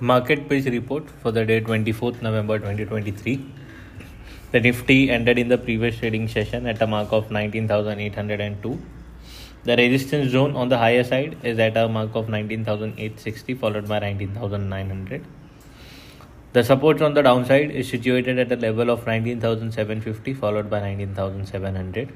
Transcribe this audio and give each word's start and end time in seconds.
Market 0.00 0.48
page 0.48 0.66
report 0.66 1.10
for 1.10 1.32
the 1.32 1.44
day 1.44 1.60
24th 1.60 2.22
November 2.22 2.56
2023. 2.56 3.44
The 4.52 4.60
Nifty 4.60 5.10
ended 5.10 5.38
in 5.38 5.48
the 5.48 5.58
previous 5.58 5.98
trading 5.98 6.28
session 6.28 6.68
at 6.68 6.80
a 6.80 6.86
mark 6.86 7.10
of 7.10 7.32
19,802. 7.32 8.80
The 9.64 9.76
resistance 9.76 10.30
zone 10.30 10.54
on 10.54 10.68
the 10.68 10.78
higher 10.78 11.02
side 11.02 11.36
is 11.42 11.58
at 11.58 11.76
a 11.76 11.88
mark 11.88 12.14
of 12.14 12.28
19,860 12.28 13.54
followed 13.54 13.88
by 13.88 13.98
19,900. 13.98 15.24
The 16.52 16.62
support 16.62 17.02
on 17.02 17.14
the 17.14 17.22
downside 17.22 17.72
is 17.72 17.88
situated 17.88 18.38
at 18.38 18.52
a 18.52 18.56
level 18.56 18.90
of 18.90 19.04
19,750 19.04 20.32
followed 20.34 20.70
by 20.70 20.78
19,700. 20.78 22.12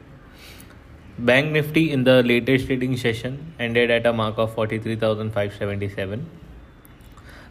Bank 1.19 1.51
Nifty 1.51 1.91
in 1.91 2.05
the 2.05 2.23
latest 2.23 2.67
trading 2.67 2.97
session 2.97 3.55
ended 3.59 3.91
at 3.91 4.07
a 4.07 4.13
mark 4.13 4.39
of 4.39 4.55
43,577. 4.55 6.31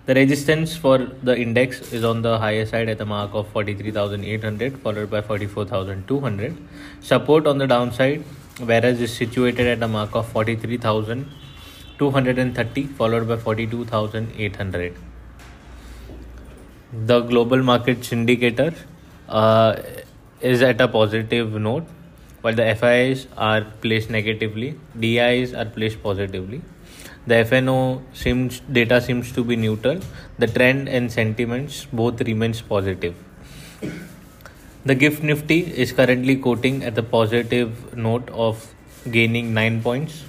The 0.07 0.15
resistance 0.15 0.75
for 0.75 0.97
the 0.97 1.37
index 1.37 1.93
is 1.93 2.03
on 2.03 2.23
the 2.23 2.39
higher 2.39 2.65
side 2.65 2.89
at 2.89 2.97
the 2.97 3.05
mark 3.05 3.29
of 3.33 3.47
43,800 3.49 4.79
followed 4.79 5.11
by 5.11 5.21
44,200. 5.21 6.57
Support 7.01 7.45
on 7.45 7.59
the 7.59 7.67
downside 7.67 8.23
whereas 8.65 8.99
is 8.99 9.15
situated 9.15 9.67
at 9.67 9.83
a 9.83 9.87
mark 9.87 10.15
of 10.15 10.27
43,230 10.29 12.83
followed 12.87 13.27
by 13.27 13.37
42,800. 13.37 14.95
The 17.05 17.19
global 17.21 17.61
markets 17.61 18.11
indicator 18.11 18.73
uh, 19.29 19.75
is 20.41 20.63
at 20.63 20.81
a 20.81 20.87
positive 20.87 21.53
note 21.53 21.85
while 22.41 22.53
the 22.53 22.75
FIs 22.75 23.27
are 23.37 23.61
placed 23.81 24.09
negatively, 24.09 24.75
DIs 24.99 25.53
are 25.53 25.65
placed 25.65 26.01
positively. 26.01 26.61
The 27.27 27.35
FNO 27.35 28.01
seems 28.13 28.61
data 28.61 28.99
seems 28.99 29.31
to 29.33 29.43
be 29.43 29.55
neutral. 29.55 29.99
The 30.39 30.47
trend 30.47 30.89
and 30.89 31.11
sentiments 31.11 31.85
both 31.93 32.19
remains 32.21 32.61
positive. 32.61 33.15
The 34.83 34.95
Gift 34.95 35.21
Nifty 35.21 35.59
is 35.59 35.91
currently 35.91 36.35
quoting 36.35 36.83
at 36.83 36.95
the 36.95 37.03
positive 37.03 37.95
note 37.95 38.27
of 38.31 38.73
gaining 39.11 39.53
9 39.53 39.83
points. 39.83 40.23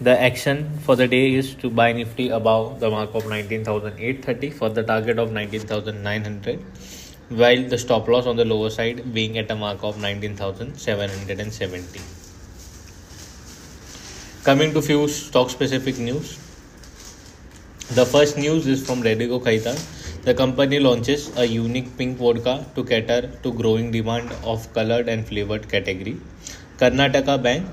The 0.00 0.20
action 0.20 0.78
for 0.80 0.96
the 0.96 1.06
day 1.06 1.34
is 1.34 1.54
to 1.54 1.70
buy 1.70 1.92
Nifty 1.92 2.28
above 2.28 2.80
the 2.80 2.90
mark 2.90 3.14
of 3.14 3.28
19,830 3.28 4.50
for 4.50 4.68
the 4.68 4.82
target 4.82 5.20
of 5.20 5.30
19,900 5.30 6.64
while 7.28 7.68
the 7.68 7.76
stop 7.76 8.06
loss 8.06 8.24
on 8.26 8.36
the 8.36 8.44
lower 8.44 8.70
side 8.70 9.12
being 9.12 9.36
at 9.36 9.50
a 9.50 9.56
mark 9.56 9.82
of 9.82 10.00
19,770. 10.00 12.00
Coming 14.44 14.72
to 14.72 14.80
few 14.80 15.08
stock 15.08 15.50
specific 15.50 15.98
news. 15.98 16.38
The 17.94 18.06
first 18.06 18.38
news 18.38 18.68
is 18.68 18.86
from 18.86 19.02
Radico 19.02 19.42
Khaitan. 19.42 19.76
The 20.22 20.34
company 20.34 20.78
launches 20.78 21.36
a 21.36 21.44
unique 21.44 21.98
pink 21.98 22.18
vodka 22.18 22.64
to 22.76 22.84
cater 22.84 23.28
to 23.42 23.52
growing 23.52 23.90
demand 23.90 24.30
of 24.44 24.72
colored 24.72 25.08
and 25.08 25.26
flavored 25.26 25.68
category. 25.68 26.20
Karnataka 26.78 27.42
Bank 27.42 27.66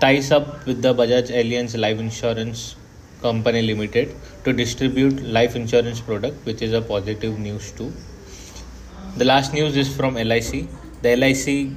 ties 0.00 0.32
up 0.32 0.64
with 0.66 0.80
the 0.80 0.94
Bajaj 0.94 1.30
Allianz 1.30 1.78
Life 1.78 1.98
Insurance 1.98 2.74
Company 3.20 3.60
Limited 3.60 4.14
to 4.44 4.54
distribute 4.54 5.20
life 5.22 5.56
insurance 5.56 6.00
product 6.00 6.46
which 6.46 6.62
is 6.62 6.72
a 6.72 6.80
positive 6.80 7.38
news 7.38 7.70
too. 7.72 7.92
The 9.16 9.24
last 9.24 9.52
news 9.52 9.76
is 9.76 9.94
from 9.94 10.14
LIC. 10.14 10.68
The 11.02 11.16
LIC 11.16 11.76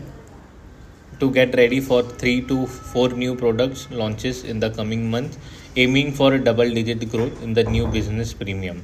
to 1.20 1.32
get 1.32 1.56
ready 1.56 1.80
for 1.80 2.04
3 2.04 2.42
to 2.48 2.68
4 2.68 3.10
new 3.10 3.36
products 3.36 3.90
launches 3.92 4.44
in 4.44 4.60
the 4.60 4.70
coming 4.70 5.10
month 5.10 5.38
aiming 5.76 6.14
for 6.14 6.34
a 6.34 6.40
double 6.40 6.70
digit 6.70 7.10
growth 7.10 7.42
in 7.42 7.54
the 7.54 7.64
new 7.64 7.88
business 7.88 8.34
premium. 8.34 8.84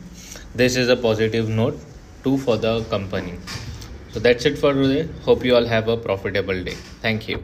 This 0.56 0.76
is 0.76 0.90
a 0.90 0.96
positive 0.96 1.48
note 1.48 1.80
too 2.24 2.38
for 2.38 2.58
the 2.58 2.84
company. 2.86 3.36
So 4.12 4.20
that's 4.20 4.46
it 4.46 4.58
for 4.58 4.74
today. 4.74 5.08
Hope 5.26 5.46
you 5.46 5.56
all 5.56 5.66
have 5.66 5.88
a 5.88 5.98
profitable 5.98 6.64
day. 6.64 6.78
Thank 7.02 7.28
you 7.30 7.44